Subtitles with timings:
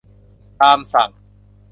[0.61, 1.09] ตามสั่ง